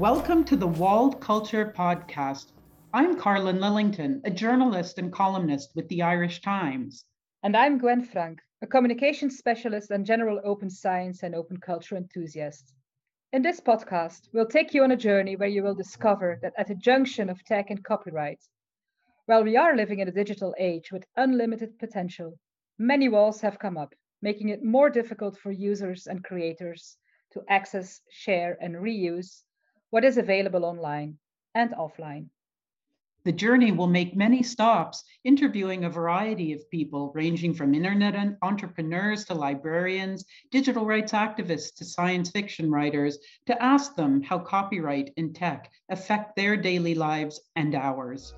Welcome 0.00 0.44
to 0.44 0.56
the 0.56 0.66
Walled 0.66 1.20
Culture 1.20 1.74
Podcast. 1.76 2.52
I'm 2.94 3.20
Karlin 3.20 3.58
Lillington, 3.58 4.22
a 4.24 4.30
journalist 4.30 4.96
and 4.96 5.12
columnist 5.12 5.72
with 5.76 5.86
the 5.88 6.00
Irish 6.00 6.40
Times. 6.40 7.04
And 7.42 7.54
I'm 7.54 7.76
Gwen 7.76 8.02
Franck, 8.02 8.38
a 8.62 8.66
communications 8.66 9.36
specialist 9.36 9.90
and 9.90 10.06
general 10.06 10.40
open 10.42 10.70
science 10.70 11.22
and 11.22 11.34
open 11.34 11.58
culture 11.58 11.98
enthusiast. 11.98 12.72
In 13.34 13.42
this 13.42 13.60
podcast, 13.60 14.30
we'll 14.32 14.46
take 14.46 14.72
you 14.72 14.84
on 14.84 14.92
a 14.92 14.96
journey 14.96 15.36
where 15.36 15.50
you 15.50 15.62
will 15.62 15.74
discover 15.74 16.38
that 16.40 16.54
at 16.56 16.68
the 16.68 16.76
junction 16.76 17.28
of 17.28 17.44
tech 17.44 17.68
and 17.68 17.84
copyright, 17.84 18.40
while 19.26 19.44
we 19.44 19.58
are 19.58 19.76
living 19.76 19.98
in 19.98 20.08
a 20.08 20.12
digital 20.12 20.54
age 20.58 20.90
with 20.90 21.04
unlimited 21.16 21.78
potential, 21.78 22.38
many 22.78 23.10
walls 23.10 23.42
have 23.42 23.58
come 23.58 23.76
up, 23.76 23.94
making 24.22 24.48
it 24.48 24.64
more 24.64 24.88
difficult 24.88 25.36
for 25.36 25.52
users 25.52 26.06
and 26.06 26.24
creators 26.24 26.96
to 27.32 27.42
access, 27.50 28.00
share, 28.08 28.56
and 28.62 28.76
reuse 28.76 29.42
what 29.90 30.04
is 30.04 30.16
available 30.16 30.64
online 30.64 31.18
and 31.54 31.72
offline. 31.72 32.26
The 33.22 33.32
journey 33.32 33.70
will 33.70 33.86
make 33.86 34.16
many 34.16 34.42
stops, 34.42 35.04
interviewing 35.24 35.84
a 35.84 35.90
variety 35.90 36.54
of 36.54 36.70
people, 36.70 37.12
ranging 37.14 37.52
from 37.52 37.74
internet 37.74 38.38
entrepreneurs 38.40 39.26
to 39.26 39.34
librarians, 39.34 40.24
digital 40.50 40.86
rights 40.86 41.12
activists 41.12 41.74
to 41.74 41.84
science 41.84 42.30
fiction 42.30 42.70
writers, 42.70 43.18
to 43.44 43.62
ask 43.62 43.94
them 43.94 44.22
how 44.22 44.38
copyright 44.38 45.12
and 45.18 45.34
tech 45.34 45.70
affect 45.90 46.34
their 46.34 46.56
daily 46.56 46.94
lives 46.94 47.42
and 47.56 47.74
ours. 47.74 48.32